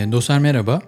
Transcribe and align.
E, 0.00 0.12
dostlar 0.12 0.38
merhaba. 0.38 0.82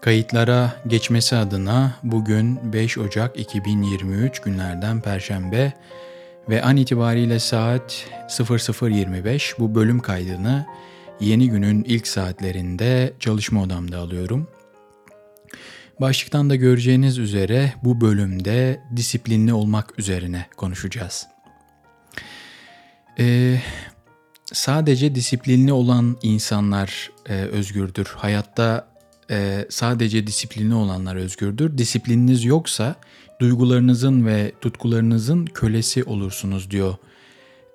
Kayıtlara 0.00 0.82
geçmesi 0.86 1.36
adına 1.36 1.94
bugün 2.02 2.72
5 2.72 2.98
Ocak 2.98 3.38
2023 3.40 4.40
günlerden 4.40 5.00
Perşembe 5.00 5.72
ve 6.48 6.62
an 6.62 6.76
itibariyle 6.76 7.38
saat 7.38 8.06
00.25 8.28 9.58
bu 9.58 9.74
bölüm 9.74 10.00
kaydını 10.00 10.66
yeni 11.20 11.50
günün 11.50 11.84
ilk 11.84 12.06
saatlerinde 12.06 13.12
çalışma 13.20 13.62
odamda 13.62 13.98
alıyorum. 13.98 14.48
Başlıktan 16.00 16.50
da 16.50 16.56
göreceğiniz 16.56 17.18
üzere 17.18 17.72
bu 17.82 18.00
bölümde 18.00 18.80
disiplinli 18.96 19.52
olmak 19.52 19.98
üzerine 19.98 20.46
konuşacağız. 20.56 21.26
Ee, 23.18 23.60
sadece 24.54 25.14
disiplinli 25.14 25.72
olan 25.72 26.16
insanlar 26.22 27.10
e, 27.28 27.34
özgürdür. 27.34 28.06
Hayatta 28.16 28.88
e, 29.30 29.66
sadece 29.70 30.26
disiplinli 30.26 30.74
olanlar 30.74 31.16
özgürdür. 31.16 31.78
Disiplininiz 31.78 32.44
yoksa 32.44 32.96
duygularınızın 33.40 34.26
ve 34.26 34.52
tutkularınızın 34.60 35.46
kölesi 35.46 36.04
olursunuz 36.04 36.70
diyor 36.70 36.96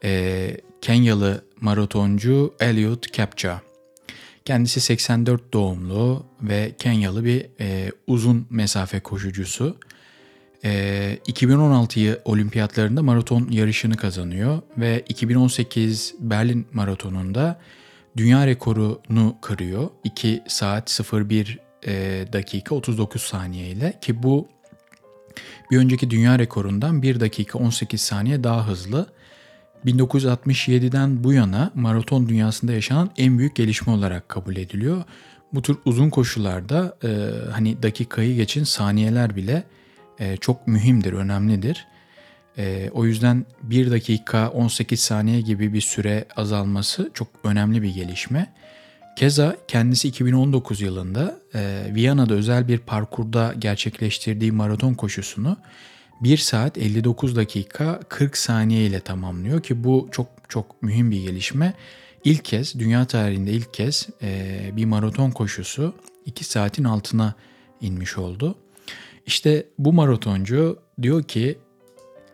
e, 0.04 0.58
Kenyalı 0.82 1.44
maratoncu 1.62 2.54
Eliud 2.60 3.04
Kepcha. 3.04 3.62
Kendisi 4.46 4.82
84 4.82 5.54
doğumlu 5.54 6.26
ve 6.42 6.76
Kenyalı 6.80 7.26
bir 7.26 7.46
e, 7.60 7.92
uzun 8.08 8.48
mesafe 8.50 9.00
koşucusu. 9.00 9.78
E, 10.66 11.18
2016 11.28 12.22
olimpiyatlarında 12.26 13.04
maraton 13.04 13.48
yarışını 13.52 13.98
kazanıyor 13.98 14.62
ve 14.78 15.04
2018 15.10 16.16
Berlin 16.20 16.68
maratonunda 16.74 17.60
dünya 18.18 18.48
rekorunu 18.48 19.36
kırıyor. 19.42 19.90
2 20.04 20.44
saat 20.48 21.02
01 21.14 21.60
e, 21.88 22.26
dakika 22.34 22.76
39 22.76 23.22
saniye 23.22 23.68
ile 23.68 24.00
ki 24.02 24.24
bu 24.24 24.48
bir 25.72 25.78
önceki 25.78 26.10
dünya 26.10 26.40
rekorundan 26.40 27.02
1 27.02 27.20
dakika 27.20 27.60
18 27.60 28.02
saniye 28.02 28.44
daha 28.44 28.68
hızlı. 28.68 29.08
1967'den 29.86 31.24
bu 31.24 31.34
yana 31.34 31.72
maraton 31.76 32.30
dünyasında 32.30 32.72
yaşanan 32.74 33.12
en 33.18 33.38
büyük 33.38 33.56
gelişme 33.56 33.94
olarak 33.94 34.30
kabul 34.30 34.56
ediliyor. 34.56 35.04
Bu 35.54 35.62
tür 35.62 35.78
uzun 35.86 36.10
koşularda 36.10 36.98
e, 37.04 37.10
hani 37.52 37.84
dakikayı 37.84 38.36
geçin 38.36 38.64
saniyeler 38.64 39.36
bile 39.36 39.64
e, 40.20 40.38
çok 40.38 40.68
mühimdir, 40.68 41.14
önemlidir. 41.14 41.88
E, 42.58 42.90
o 42.94 43.06
yüzden 43.06 43.46
1 43.64 43.92
dakika 43.92 44.50
18 44.50 45.00
saniye 45.00 45.42
gibi 45.42 45.74
bir 45.74 45.82
süre 45.82 46.26
azalması 46.36 47.12
çok 47.14 47.28
önemli 47.44 47.82
bir 47.82 47.94
gelişme. 47.94 48.54
Keza 49.16 49.56
kendisi 49.68 50.08
2019 50.08 50.82
yılında 50.82 51.40
e, 51.56 51.92
Viyana'da 51.96 52.34
özel 52.34 52.68
bir 52.68 52.78
parkurda 52.78 53.54
gerçekleştirdiği 53.60 54.52
maraton 54.52 54.94
koşusunu 54.94 55.58
1 56.22 56.38
saat 56.38 56.78
59 56.78 57.36
dakika 57.36 58.00
40 58.10 58.38
saniye 58.38 58.86
ile 58.86 59.00
tamamlıyor 59.00 59.64
ki 59.64 59.84
bu 59.84 60.10
çok 60.12 60.28
çok 60.50 60.84
mühim 60.84 61.12
bir 61.12 61.22
gelişme. 61.22 61.74
İlk 62.24 62.46
kez 62.46 62.80
dünya 62.80 63.06
tarihinde 63.06 63.52
ilk 63.52 63.74
kez 63.74 64.08
bir 64.76 64.86
maraton 64.86 65.32
koşusu 65.32 65.94
2 66.26 66.44
saatin 66.44 66.84
altına 66.84 67.34
inmiş 67.82 68.18
oldu. 68.18 68.56
İşte 69.30 69.66
bu 69.78 69.94
maratoncu 69.94 70.80
diyor 71.02 71.24
ki 71.24 71.58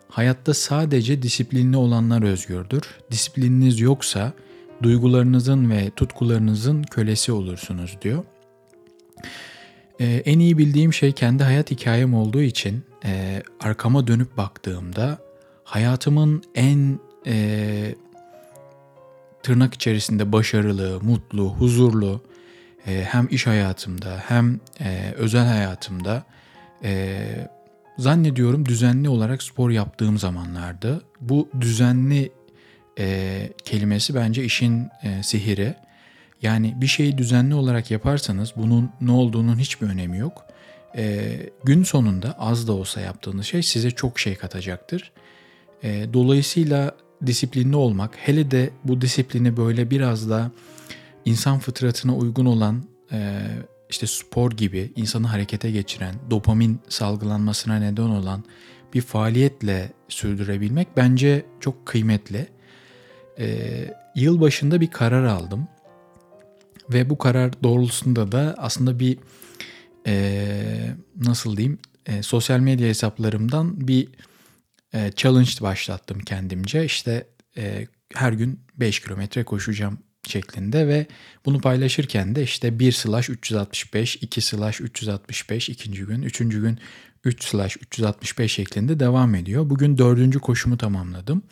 hayatta 0.09 0.53
sadece 0.53 1.21
disiplinli 1.21 1.77
olanlar 1.77 2.23
özgürdür. 2.23 2.81
Disiplininiz 3.11 3.79
yoksa 3.79 4.33
duygularınızın 4.83 5.69
ve 5.69 5.89
tutkularınızın 5.95 6.83
kölesi 6.83 7.31
olursunuz 7.31 7.97
diyor. 8.01 8.23
Ee, 9.99 10.05
en 10.25 10.39
iyi 10.39 10.57
bildiğim 10.57 10.93
şey 10.93 11.11
kendi 11.11 11.43
hayat 11.43 11.71
hikayem 11.71 12.13
olduğu 12.13 12.41
için 12.41 12.83
e, 13.05 13.43
arkama 13.59 14.07
dönüp 14.07 14.37
baktığımda 14.37 15.17
hayatımın 15.63 16.43
en 16.55 16.99
e, 17.27 17.95
tırnak 19.43 19.73
içerisinde 19.73 20.31
başarılı, 20.31 20.99
mutlu, 21.01 21.49
huzurlu 21.49 22.21
e, 22.87 23.03
hem 23.03 23.27
iş 23.31 23.47
hayatımda 23.47 24.23
hem 24.27 24.59
e, 24.79 25.13
özel 25.17 25.45
hayatımda 25.47 26.25
e, 26.85 27.25
zannediyorum 27.97 28.65
düzenli 28.65 29.09
olarak 29.09 29.43
spor 29.43 29.69
yaptığım 29.69 30.17
zamanlardı. 30.17 31.01
Bu 31.21 31.49
düzenli 31.61 32.31
e, 32.99 33.49
kelimesi 33.65 34.15
bence 34.15 34.43
işin 34.43 34.89
e, 35.03 35.23
sihiri. 35.23 35.75
Yani 36.41 36.73
bir 36.81 36.87
şeyi 36.87 37.17
düzenli 37.17 37.55
olarak 37.55 37.91
yaparsanız 37.91 38.53
bunun 38.55 38.91
ne 39.01 39.11
olduğunun 39.11 39.59
hiçbir 39.59 39.87
önemi 39.87 40.17
yok. 40.17 40.45
E, 40.97 41.35
gün 41.63 41.83
sonunda 41.83 42.35
az 42.39 42.67
da 42.67 42.73
olsa 42.73 43.01
yaptığınız 43.01 43.45
şey 43.45 43.63
size 43.63 43.91
çok 43.91 44.19
şey 44.19 44.35
katacaktır. 44.35 45.11
E, 45.83 46.13
dolayısıyla 46.13 46.95
disiplinli 47.25 47.75
olmak, 47.75 48.15
hele 48.17 48.51
de 48.51 48.69
bu 48.83 49.01
disiplini 49.01 49.57
böyle 49.57 49.91
biraz 49.91 50.29
da 50.29 50.51
insan 51.25 51.59
fıtratına 51.59 52.15
uygun 52.15 52.45
olan 52.45 52.83
e, 53.11 53.41
işte 53.95 54.07
spor 54.07 54.51
gibi 54.51 54.91
insanı 54.95 55.27
harekete 55.27 55.71
geçiren, 55.71 56.15
dopamin 56.29 56.79
salgılanmasına 56.89 57.79
neden 57.79 58.03
olan 58.03 58.43
bir 58.93 59.01
faaliyetle 59.01 59.93
sürdürebilmek 60.09 60.87
bence 60.97 61.45
çok 61.59 61.85
kıymetli. 61.85 62.47
Ee, 63.39 63.93
yıl 64.15 64.41
başında 64.41 64.81
bir 64.81 64.91
karar 64.91 65.23
aldım 65.23 65.67
ve 66.89 67.09
bu 67.09 67.17
karar 67.17 67.63
doğrultusunda 67.63 68.31
da 68.31 68.55
aslında 68.57 68.99
bir 68.99 69.17
e, 70.07 70.95
nasıl 71.15 71.57
diyeyim 71.57 71.79
e, 72.05 72.23
sosyal 72.23 72.59
medya 72.59 72.87
hesaplarımdan 72.87 73.87
bir 73.87 74.07
e, 74.93 75.11
challenge 75.15 75.51
başlattım 75.61 76.19
kendimce. 76.19 76.85
İşte 76.85 77.27
e, 77.57 77.87
her 78.13 78.33
gün 78.33 78.59
5 78.75 78.99
kilometre 78.99 79.43
koşacağım 79.43 79.97
şeklinde 80.29 80.87
ve 80.87 81.07
bunu 81.45 81.61
paylaşırken 81.61 82.35
de 82.35 82.43
işte 82.43 82.79
1 82.79 82.91
slash 82.91 83.29
365, 83.29 84.15
2 84.15 84.41
slash 84.41 84.81
365 84.81 85.69
ikinci 85.69 86.05
gün, 86.05 86.21
üçüncü 86.21 86.61
gün 86.61 86.79
3 87.23 87.43
slash 87.43 87.77
365 87.81 88.53
şeklinde 88.53 88.99
devam 88.99 89.35
ediyor. 89.35 89.69
Bugün 89.69 89.97
dördüncü 89.97 90.39
koşumu 90.39 90.77
tamamladım. 90.77 91.43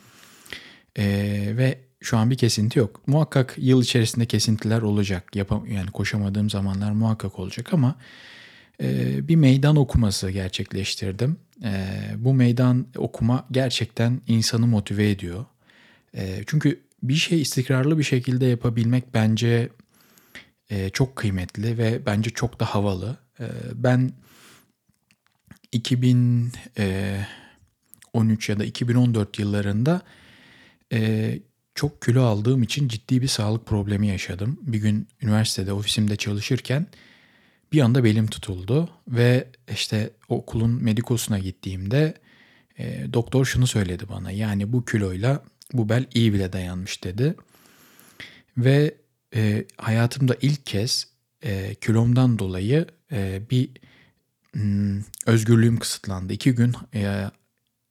Ee, 0.97 1.53
ve 1.57 1.79
şu 2.01 2.17
an 2.17 2.31
bir 2.31 2.37
kesinti 2.37 2.79
yok. 2.79 3.07
Muhakkak 3.07 3.55
yıl 3.57 3.81
içerisinde 3.81 4.25
kesintiler 4.25 4.81
olacak. 4.81 5.35
Yapam 5.35 5.65
yani 5.65 5.91
koşamadığım 5.91 6.49
zamanlar 6.49 6.91
muhakkak 6.91 7.39
olacak 7.39 7.73
ama 7.73 7.95
e, 8.81 9.27
bir 9.27 9.35
meydan 9.35 9.75
okuması 9.75 10.31
gerçekleştirdim. 10.31 11.37
E, 11.63 11.71
bu 12.17 12.33
meydan 12.33 12.87
okuma 12.97 13.45
gerçekten 13.51 14.21
insanı 14.27 14.67
motive 14.67 15.09
ediyor. 15.09 15.45
E, 16.15 16.43
çünkü 16.47 16.82
bir 17.03 17.15
şey 17.15 17.41
istikrarlı 17.41 17.97
bir 17.97 18.03
şekilde 18.03 18.45
yapabilmek 18.45 19.13
bence 19.13 19.69
e, 20.69 20.89
çok 20.89 21.15
kıymetli 21.15 21.77
ve 21.77 22.05
bence 22.05 22.29
çok 22.29 22.59
da 22.59 22.65
havalı. 22.65 23.17
E, 23.39 23.45
ben 23.75 24.11
2013 25.71 26.49
e, 28.49 28.51
ya 28.53 28.59
da 28.59 28.65
2014 28.65 29.39
yıllarında 29.39 30.01
e, 30.93 31.39
çok 31.75 32.01
kilo 32.01 32.23
aldığım 32.23 32.63
için 32.63 32.87
ciddi 32.87 33.21
bir 33.21 33.27
sağlık 33.27 33.65
problemi 33.65 34.07
yaşadım. 34.07 34.59
Bir 34.61 34.77
gün 34.77 35.07
üniversitede 35.21 35.73
ofisimde 35.73 36.15
çalışırken 36.15 36.87
bir 37.71 37.81
anda 37.81 38.03
belim 38.03 38.27
tutuldu 38.27 38.89
ve 39.07 39.47
işte 39.73 40.09
okulun 40.29 40.83
medikosuna 40.83 41.39
gittiğimde 41.39 42.13
e, 42.77 43.13
doktor 43.13 43.45
şunu 43.45 43.67
söyledi 43.67 44.09
bana. 44.09 44.31
Yani 44.31 44.73
bu 44.73 44.85
kiloyla 44.85 45.43
bu 45.73 45.89
bel 45.89 46.05
iyi 46.13 46.33
bile 46.33 46.53
dayanmış 46.53 47.03
dedi. 47.03 47.35
Ve 48.57 48.95
e, 49.35 49.65
hayatımda 49.77 50.37
ilk 50.41 50.65
kez 50.65 51.07
e, 51.43 51.75
kilomdan 51.75 52.39
dolayı 52.39 52.87
e, 53.11 53.41
bir 53.51 53.69
m, 54.53 55.01
özgürlüğüm 55.25 55.79
kısıtlandı. 55.79 56.33
İki 56.33 56.51
gün 56.51 56.73
e, 56.93 57.29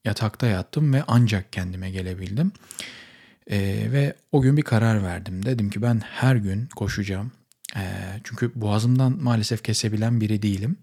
yatakta 0.05 0.47
yattım 0.47 0.93
ve 0.93 1.03
ancak 1.07 1.53
kendime 1.53 1.91
gelebildim. 1.91 2.53
E, 3.51 3.59
ve 3.93 4.15
o 4.33 4.41
gün 4.43 4.57
bir 4.57 4.63
karar 4.63 5.03
verdim. 5.03 5.45
Dedim 5.45 5.71
ki 5.71 5.83
ben 5.83 6.01
her 6.01 6.37
gün 6.37 6.67
koşacağım. 6.67 7.33
E, 7.77 7.83
çünkü 8.25 8.53
boğazımdan 8.55 9.23
maalesef 9.23 9.63
kesebilen 9.63 10.21
biri 10.21 10.43
değilim. 10.43 10.77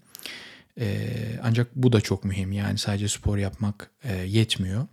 E, 0.80 1.08
ancak 1.44 1.76
bu 1.76 1.94
da 1.94 2.02
çok 2.02 2.24
mühim. 2.24 2.52
Yani 2.52 2.78
sadece 2.78 3.08
spor 3.08 3.38
yapmak 3.38 3.92
e, 4.04 4.16
yetmiyor 4.16 4.88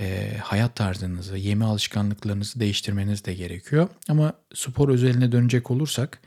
e, 0.00 0.36
hayat 0.42 0.76
tarzınızı, 0.76 1.36
yeme 1.36 1.64
alışkanlıklarınızı 1.64 2.60
değiştirmeniz 2.60 3.24
de 3.24 3.34
gerekiyor. 3.34 3.88
Ama 4.08 4.32
spor 4.54 4.88
özeline 4.88 5.32
dönecek 5.32 5.70
olursak 5.70 6.20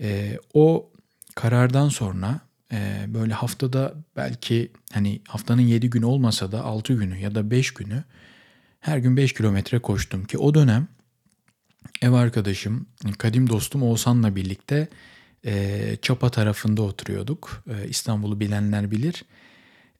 e, 0.00 0.38
o 0.54 0.90
karardan 1.34 1.88
sonra 1.88 2.40
e, 2.72 3.04
böyle 3.08 3.34
haftada 3.34 3.94
belki 4.16 4.72
hani 4.92 5.20
haftanın 5.28 5.62
7 5.62 5.90
günü 5.90 6.04
olmasa 6.04 6.52
da 6.52 6.64
6 6.64 6.92
günü 6.92 7.18
ya 7.18 7.34
da 7.34 7.50
5 7.50 7.74
günü 7.74 8.04
her 8.80 8.98
gün 8.98 9.16
5 9.16 9.32
kilometre 9.32 9.78
koştum 9.78 10.24
ki 10.24 10.38
o 10.38 10.54
dönem 10.54 10.88
ev 12.02 12.12
arkadaşım, 12.12 12.86
kadim 13.18 13.50
dostum 13.50 13.82
Oğuzhan'la 13.82 14.36
birlikte 14.36 14.88
e, 15.46 15.96
Çapa 16.02 16.30
tarafında 16.30 16.82
oturuyorduk. 16.82 17.64
E, 17.70 17.88
İstanbul'u 17.88 18.40
bilenler 18.40 18.90
bilir. 18.90 19.24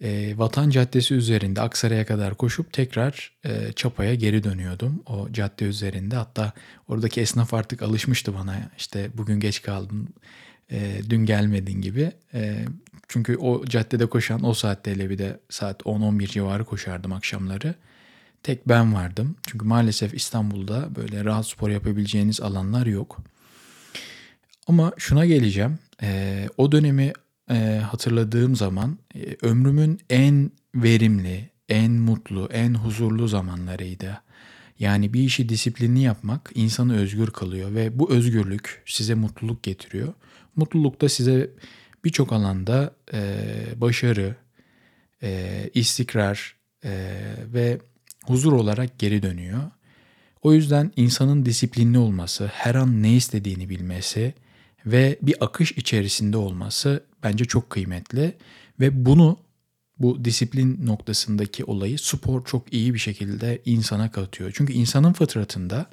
E, 0.04 0.38
Vatan 0.38 0.70
Caddesi 0.70 1.14
üzerinde 1.14 1.60
Aksaray'a 1.60 2.06
kadar 2.06 2.34
koşup 2.34 2.72
tekrar 2.72 3.32
e, 3.44 3.72
Çapa'ya 3.72 4.14
geri 4.14 4.44
dönüyordum 4.44 5.02
o 5.06 5.32
cadde 5.32 5.64
üzerinde. 5.64 6.16
Hatta 6.16 6.52
oradaki 6.88 7.20
esnaf 7.20 7.54
artık 7.54 7.82
alışmıştı 7.82 8.34
bana 8.34 8.70
işte 8.78 9.10
bugün 9.14 9.40
geç 9.40 9.62
kaldın, 9.62 10.08
e, 10.70 11.00
dün 11.10 11.26
gelmedin 11.26 11.80
gibi. 11.80 12.12
E, 12.34 12.64
çünkü 13.08 13.36
o 13.36 13.64
caddede 13.64 14.06
koşan 14.06 14.44
o 14.44 14.54
saatte 14.54 14.90
hele 14.90 15.10
bir 15.10 15.18
de 15.18 15.40
saat 15.50 15.82
10-11 15.82 16.26
civarı 16.26 16.64
koşardım 16.64 17.12
akşamları. 17.12 17.74
Tek 18.42 18.68
ben 18.68 18.94
vardım. 18.94 19.36
Çünkü 19.46 19.66
maalesef 19.66 20.14
İstanbul'da 20.14 20.96
böyle 20.96 21.24
rahat 21.24 21.46
spor 21.46 21.70
yapabileceğiniz 21.70 22.40
alanlar 22.40 22.86
yok. 22.86 23.18
Ama 24.66 24.92
şuna 24.98 25.26
geleceğim. 25.26 25.78
E, 26.02 26.48
o 26.56 26.72
dönemi 26.72 27.12
e, 27.50 27.80
hatırladığım 27.90 28.56
zaman 28.56 28.98
e, 29.14 29.36
ömrümün 29.42 30.00
en 30.10 30.50
verimli, 30.74 31.50
en 31.68 31.92
mutlu, 31.92 32.48
en 32.52 32.74
huzurlu 32.74 33.28
zamanlarıydı. 33.28 34.22
Yani 34.78 35.12
bir 35.12 35.20
işi 35.20 35.48
disiplinli 35.48 36.00
yapmak 36.00 36.50
insanı 36.54 36.96
özgür 36.96 37.30
kılıyor 37.30 37.74
ve 37.74 37.98
bu 37.98 38.10
özgürlük 38.10 38.82
size 38.86 39.14
mutluluk 39.14 39.62
getiriyor. 39.62 40.12
Mutluluk 40.56 41.00
da 41.00 41.08
size 41.08 41.50
birçok 42.04 42.32
alanda 42.32 42.94
e, 43.12 43.46
başarı, 43.76 44.36
e, 45.22 45.70
istikrar 45.74 46.56
e, 46.84 47.10
ve 47.52 47.78
huzur 48.24 48.52
olarak 48.52 48.98
geri 48.98 49.22
dönüyor. 49.22 49.62
O 50.42 50.52
yüzden 50.52 50.92
insanın 50.96 51.46
disiplinli 51.46 51.98
olması, 51.98 52.46
her 52.46 52.74
an 52.74 53.02
ne 53.02 53.16
istediğini 53.16 53.68
bilmesi 53.68 54.34
ve 54.86 55.18
bir 55.22 55.44
akış 55.44 55.72
içerisinde 55.72 56.36
olması 56.36 57.04
bence 57.24 57.44
çok 57.44 57.70
kıymetli 57.70 58.34
ve 58.80 59.04
bunu 59.06 59.38
bu 59.98 60.24
disiplin 60.24 60.86
noktasındaki 60.86 61.64
olayı 61.64 61.98
spor 61.98 62.44
çok 62.44 62.72
iyi 62.72 62.94
bir 62.94 62.98
şekilde 62.98 63.62
insana 63.64 64.10
katıyor. 64.10 64.52
Çünkü 64.54 64.72
insanın 64.72 65.12
fıtratında 65.12 65.86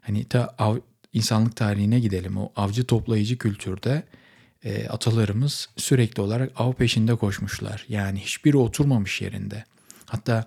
hani 0.00 0.24
ta 0.24 0.54
av, 0.58 0.76
insanlık 1.12 1.56
tarihine 1.56 2.00
gidelim 2.00 2.36
o 2.36 2.52
avcı 2.56 2.84
toplayıcı 2.84 3.38
kültürde 3.38 4.02
e, 4.64 4.88
atalarımız 4.88 5.68
sürekli 5.76 6.22
olarak 6.22 6.52
av 6.56 6.72
peşinde 6.72 7.14
koşmuşlar. 7.14 7.84
Yani 7.88 8.20
hiçbiri 8.20 8.56
oturmamış 8.56 9.20
yerinde. 9.20 9.64
Hatta 10.06 10.44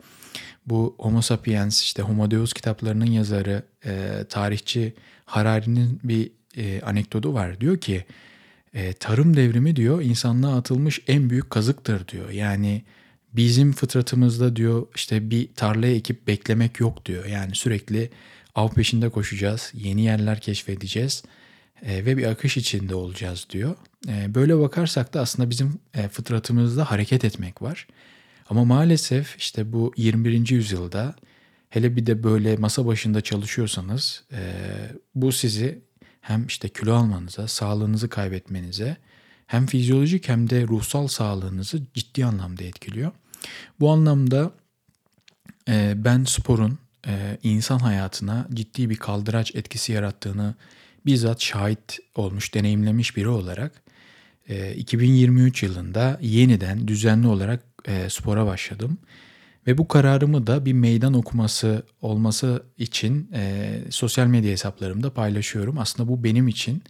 bu 0.66 0.96
Homo 1.00 1.22
sapiens 1.22 1.84
işte 1.84 2.02
Homo 2.02 2.32
Deus 2.32 2.54
kitaplarının 2.54 3.06
yazarı 3.06 3.64
e, 3.86 4.26
tarihçi 4.30 4.94
Harari'nin 5.26 6.00
bir 6.04 6.32
e, 6.58 6.82
anekdotu 6.82 7.34
var. 7.34 7.62
Diyor 7.62 7.78
ki 7.78 8.06
e, 8.74 8.94
tarım 8.94 9.36
devrimi 9.38 9.76
diyor 9.76 10.02
insanlığa 10.02 10.58
atılmış 10.58 11.00
en 11.08 11.30
büyük 11.30 11.50
kazıktır 11.50 12.08
diyor. 12.08 12.30
Yani 12.30 12.84
bizim 13.34 13.72
fıtratımızda 13.72 14.56
diyor 14.56 14.88
işte 14.96 15.30
bir 15.30 15.50
tarlaya 15.56 15.96
ekip 15.96 16.28
beklemek 16.28 16.80
yok 16.80 17.06
diyor. 17.06 17.26
Yani 17.26 17.56
sürekli 17.56 18.10
av 18.56 18.70
peşinde 18.70 19.10
koşacağız, 19.10 19.72
yeni 19.74 20.02
yerler 20.02 20.40
keşfedeceğiz 20.40 21.24
e, 21.86 22.06
ve 22.06 22.18
bir 22.18 22.24
akış 22.26 22.58
içinde 22.58 22.96
olacağız 22.96 23.48
diyor. 23.50 23.76
E, 24.08 24.36
böyle 24.36 24.60
bakarsak 24.60 25.14
da 25.14 25.22
aslında 25.22 25.50
bizim 25.50 25.80
e, 25.94 26.08
fıtratımızda 26.08 26.92
hareket 26.92 27.26
etmek 27.26 27.62
var. 27.62 27.88
Ama 28.50 28.66
maalesef 28.66 29.36
işte 29.38 29.74
bu 29.74 29.94
21. 29.98 30.50
yüzyılda 30.50 31.16
hele 31.70 31.96
bir 31.96 32.06
de 32.06 32.24
böyle 32.24 32.58
masa 32.58 32.86
başında 32.86 33.22
çalışıyorsanız 33.22 34.24
e, 34.32 34.40
bu 35.16 35.32
sizi 35.32 35.82
hem 36.22 36.46
işte 36.46 36.70
kilo 36.70 36.94
almanıza, 36.96 37.48
sağlığınızı 37.48 38.10
kaybetmenize 38.10 38.98
hem 39.48 39.66
fizyolojik 39.66 40.30
hem 40.30 40.50
de 40.50 40.68
ruhsal 40.68 41.08
sağlığınızı 41.08 41.82
ciddi 41.94 42.26
anlamda 42.26 42.64
etkiliyor. 42.64 43.12
Bu 43.80 43.92
anlamda 43.92 44.52
e, 45.70 45.94
ben 45.96 46.24
sporun 46.24 46.80
e, 47.08 47.38
insan 47.44 47.80
hayatına 47.80 48.48
ciddi 48.54 48.90
bir 48.90 48.96
kaldıraç 48.96 49.56
etkisi 49.56 49.92
yarattığını 49.92 50.56
bizzat 51.06 51.42
şahit 51.42 52.00
olmuş, 52.16 52.54
deneyimlemiş 52.54 53.18
biri 53.18 53.28
olarak 53.28 53.82
e, 54.50 54.76
2023 54.76 55.64
yılında 55.64 56.20
yeniden 56.22 56.88
düzenli 56.88 57.28
olarak 57.28 57.64
e, 57.86 58.10
spora 58.10 58.46
başladım. 58.46 58.98
Ve 59.68 59.78
bu 59.78 59.88
kararımı 59.88 60.48
da 60.48 60.66
bir 60.66 60.74
meydan 60.74 61.14
okuması 61.14 61.84
olması 62.02 62.64
için 62.78 63.30
e, 63.34 63.74
sosyal 63.90 64.28
medya 64.28 64.52
hesaplarımda 64.52 65.14
paylaşıyorum. 65.14 65.78
Aslında 65.78 66.10
bu 66.10 66.24
benim 66.24 66.48
için 66.48 66.84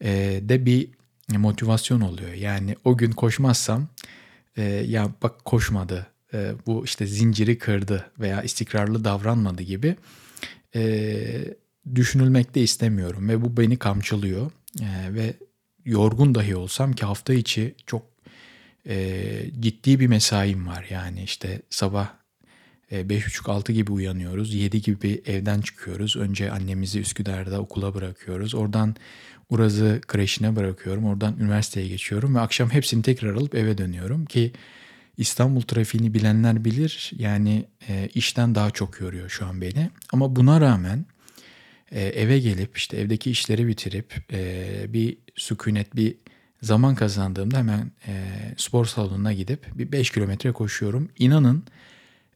e, 0.00 0.40
de 0.42 0.66
bir 0.66 0.88
motivasyon 1.36 2.00
oluyor. 2.00 2.32
Yani 2.32 2.76
o 2.84 2.96
gün 2.96 3.10
koşmazsam 3.10 3.88
e, 4.56 4.62
ya 4.62 5.10
bak 5.22 5.44
koşmadı, 5.44 6.06
e, 6.34 6.52
bu 6.66 6.84
işte 6.84 7.06
zinciri 7.06 7.58
kırdı 7.58 8.10
veya 8.20 8.42
istikrarlı 8.42 9.04
davranmadı 9.04 9.62
gibi 9.62 9.96
e, 10.74 11.14
düşünülmek 11.94 12.54
de 12.54 12.62
istemiyorum. 12.62 13.28
Ve 13.28 13.42
bu 13.42 13.56
beni 13.56 13.76
kamçılıyor 13.76 14.50
e, 14.80 15.14
ve 15.14 15.34
yorgun 15.84 16.34
dahi 16.34 16.56
olsam 16.56 16.92
ki 16.92 17.06
hafta 17.06 17.34
içi 17.34 17.74
çok 17.86 18.13
e, 18.88 19.46
ciddi 19.60 20.00
bir 20.00 20.06
mesaim 20.06 20.66
var. 20.66 20.86
Yani 20.90 21.22
işte 21.22 21.62
sabah 21.70 22.08
e, 22.90 23.00
5.30-6 23.00 23.72
gibi 23.72 23.92
uyanıyoruz. 23.92 24.54
7 24.54 24.82
gibi 24.82 25.22
evden 25.26 25.60
çıkıyoruz. 25.60 26.16
Önce 26.16 26.50
annemizi 26.50 27.00
Üsküdar'da 27.00 27.60
okula 27.60 27.94
bırakıyoruz. 27.94 28.54
Oradan 28.54 28.96
Uraz'ı 29.50 30.00
kreşine 30.06 30.56
bırakıyorum. 30.56 31.04
Oradan 31.04 31.36
üniversiteye 31.40 31.88
geçiyorum 31.88 32.34
ve 32.34 32.40
akşam 32.40 32.70
hepsini 32.70 33.02
tekrar 33.02 33.34
alıp 33.34 33.54
eve 33.54 33.78
dönüyorum 33.78 34.24
ki 34.24 34.52
İstanbul 35.16 35.60
trafiğini 35.60 36.14
bilenler 36.14 36.64
bilir. 36.64 37.12
Yani 37.18 37.64
e, 37.88 38.08
işten 38.14 38.54
daha 38.54 38.70
çok 38.70 39.00
yoruyor 39.00 39.28
şu 39.28 39.46
an 39.46 39.60
beni. 39.60 39.90
Ama 40.12 40.36
buna 40.36 40.60
rağmen 40.60 41.06
eve 41.94 42.38
gelip 42.38 42.76
işte 42.76 42.96
evdeki 42.96 43.30
işleri 43.30 43.66
bitirip 43.66 44.14
bir 44.92 45.18
sükunet, 45.36 45.96
bir 45.96 46.14
zaman 46.64 46.94
kazandığımda 46.94 47.58
hemen 47.58 47.90
e, 48.06 48.24
spor 48.56 48.86
salonuna 48.86 49.32
gidip 49.32 49.66
bir 49.74 49.92
5 49.92 50.10
kilometre 50.10 50.52
koşuyorum. 50.52 51.08
İnanın 51.18 51.64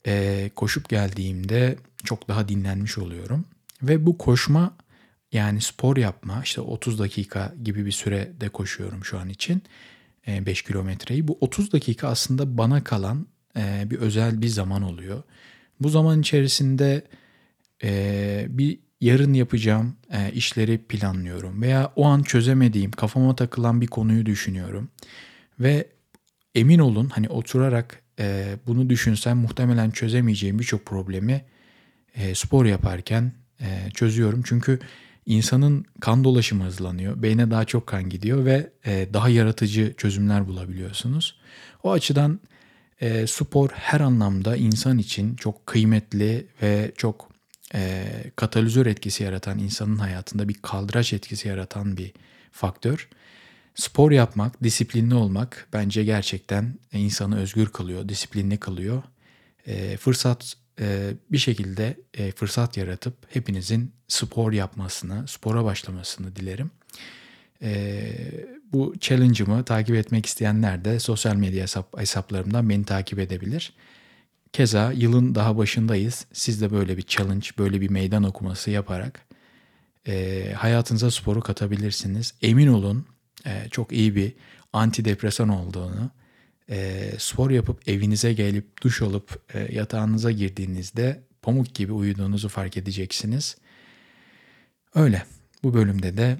e, 0.06 0.50
koşup 0.56 0.88
geldiğimde 0.88 1.76
çok 2.04 2.28
daha 2.28 2.48
dinlenmiş 2.48 2.98
oluyorum. 2.98 3.44
Ve 3.82 4.06
bu 4.06 4.18
koşma 4.18 4.76
yani 5.32 5.60
spor 5.60 5.96
yapma 5.96 6.40
işte 6.44 6.60
30 6.60 6.98
dakika 6.98 7.54
gibi 7.64 7.86
bir 7.86 7.92
sürede 7.92 8.48
koşuyorum 8.48 9.04
şu 9.04 9.18
an 9.18 9.28
için. 9.28 9.62
5 10.26 10.60
e, 10.60 10.64
kilometreyi. 10.64 11.28
Bu 11.28 11.38
30 11.40 11.72
dakika 11.72 12.08
aslında 12.08 12.58
bana 12.58 12.84
kalan 12.84 13.26
e, 13.56 13.90
bir 13.90 13.98
özel 13.98 14.42
bir 14.42 14.48
zaman 14.48 14.82
oluyor. 14.82 15.22
Bu 15.80 15.88
zaman 15.88 16.20
içerisinde 16.20 17.02
e, 17.82 18.46
bir 18.48 18.78
yarın 19.00 19.34
yapacağım 19.34 19.96
e, 20.10 20.32
işleri 20.32 20.78
planlıyorum 20.78 21.62
veya 21.62 21.92
o 21.96 22.06
an 22.06 22.22
çözemediğim, 22.22 22.90
kafama 22.90 23.36
takılan 23.36 23.80
bir 23.80 23.86
konuyu 23.86 24.26
düşünüyorum. 24.26 24.88
Ve 25.60 25.86
emin 26.54 26.78
olun 26.78 27.08
hani 27.08 27.28
oturarak 27.28 28.02
e, 28.18 28.56
bunu 28.66 28.90
düşünsem 28.90 29.38
muhtemelen 29.38 29.90
çözemeyeceğim 29.90 30.58
birçok 30.58 30.86
problemi 30.86 31.44
e, 32.14 32.34
spor 32.34 32.64
yaparken 32.64 33.32
e, 33.60 33.90
çözüyorum. 33.94 34.42
Çünkü 34.44 34.78
insanın 35.26 35.84
kan 36.00 36.24
dolaşımı 36.24 36.64
hızlanıyor, 36.64 37.22
beyne 37.22 37.50
daha 37.50 37.64
çok 37.64 37.86
kan 37.86 38.08
gidiyor 38.08 38.44
ve 38.44 38.70
e, 38.86 39.08
daha 39.12 39.28
yaratıcı 39.28 39.94
çözümler 39.96 40.48
bulabiliyorsunuz. 40.48 41.40
O 41.82 41.92
açıdan 41.92 42.40
e, 43.00 43.26
spor 43.26 43.70
her 43.70 44.00
anlamda 44.00 44.56
insan 44.56 44.98
için 44.98 45.36
çok 45.36 45.66
kıymetli 45.66 46.46
ve 46.62 46.92
çok 46.96 47.27
e, 47.74 48.06
katalizör 48.36 48.86
etkisi 48.86 49.24
yaratan 49.24 49.58
insanın 49.58 49.96
hayatında 49.96 50.48
bir 50.48 50.54
kaldıraç 50.54 51.12
etkisi 51.12 51.48
yaratan 51.48 51.96
bir 51.96 52.12
faktör. 52.52 53.08
Spor 53.74 54.10
yapmak, 54.10 54.62
disiplinli 54.62 55.14
olmak 55.14 55.68
bence 55.72 56.04
gerçekten 56.04 56.74
insanı 56.92 57.40
özgür 57.40 57.66
kılıyor, 57.66 58.08
disiplinli 58.08 58.56
kılıyor. 58.56 59.02
E, 59.66 59.96
fırsat 59.96 60.54
e, 60.80 61.10
bir 61.32 61.38
şekilde 61.38 61.96
e, 62.14 62.32
fırsat 62.32 62.76
yaratıp 62.76 63.14
hepinizin 63.28 63.92
spor 64.08 64.52
yapmasını, 64.52 65.28
spora 65.28 65.64
başlamasını 65.64 66.36
dilerim. 66.36 66.70
E, 67.62 68.12
bu 68.72 68.94
challenge'ımı 69.00 69.64
takip 69.64 69.96
etmek 69.96 70.26
isteyenler 70.26 70.84
de 70.84 71.00
sosyal 71.00 71.36
medya 71.36 71.62
hesap, 71.62 72.00
hesaplarımdan 72.00 72.68
beni 72.68 72.84
takip 72.84 73.18
edebilir. 73.18 73.72
Keza 74.52 74.92
yılın 74.92 75.34
daha 75.34 75.56
başındayız. 75.56 76.26
Siz 76.32 76.60
de 76.60 76.70
böyle 76.70 76.96
bir 76.96 77.02
challenge, 77.02 77.46
böyle 77.58 77.80
bir 77.80 77.90
meydan 77.90 78.22
okuması 78.22 78.70
yaparak 78.70 79.26
e, 80.08 80.44
hayatınıza 80.56 81.10
sporu 81.10 81.40
katabilirsiniz. 81.40 82.34
Emin 82.42 82.68
olun 82.68 83.06
e, 83.46 83.68
çok 83.70 83.92
iyi 83.92 84.14
bir 84.14 84.32
antidepresan 84.72 85.48
olduğunu, 85.48 86.10
e, 86.70 87.10
spor 87.18 87.50
yapıp 87.50 87.88
evinize 87.88 88.32
gelip 88.32 88.82
duş 88.82 89.02
alıp 89.02 89.42
e, 89.54 89.74
yatağınıza 89.74 90.30
girdiğinizde 90.30 91.22
pamuk 91.42 91.74
gibi 91.74 91.92
uyuduğunuzu 91.92 92.48
fark 92.48 92.76
edeceksiniz. 92.76 93.56
Öyle. 94.94 95.22
Bu 95.62 95.74
bölümde 95.74 96.16
de 96.16 96.38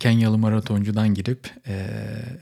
Kenyalı 0.00 0.38
maratoncudan 0.38 1.14
girip 1.14 1.50
e, 1.66 1.86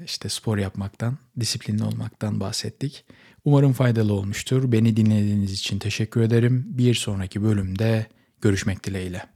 işte 0.05 0.29
spor 0.29 0.59
yapmaktan, 0.59 1.19
disiplinli 1.41 1.85
olmaktan 1.85 2.41
bahsettik. 2.41 3.05
Umarım 3.45 3.73
faydalı 3.73 4.13
olmuştur. 4.13 4.73
Beni 4.73 4.97
dinlediğiniz 4.97 5.53
için 5.53 5.79
teşekkür 5.79 6.21
ederim. 6.21 6.65
Bir 6.69 6.95
sonraki 6.95 7.43
bölümde 7.43 8.07
görüşmek 8.41 8.85
dileğiyle. 8.85 9.34